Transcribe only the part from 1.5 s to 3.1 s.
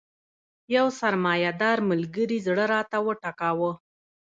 دار ملګري زړه راته